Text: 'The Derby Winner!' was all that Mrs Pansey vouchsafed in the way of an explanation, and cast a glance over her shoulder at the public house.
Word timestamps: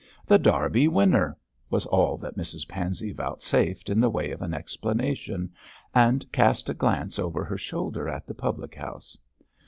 'The 0.25 0.39
Derby 0.39 0.87
Winner!' 0.87 1.37
was 1.69 1.85
all 1.85 2.17
that 2.17 2.35
Mrs 2.35 2.67
Pansey 2.67 3.11
vouchsafed 3.13 3.87
in 3.87 3.99
the 3.99 4.09
way 4.09 4.31
of 4.31 4.41
an 4.41 4.51
explanation, 4.51 5.53
and 5.93 6.25
cast 6.31 6.69
a 6.69 6.73
glance 6.73 7.19
over 7.19 7.43
her 7.45 7.55
shoulder 7.55 8.09
at 8.09 8.25
the 8.25 8.33
public 8.33 8.73
house. 8.73 9.15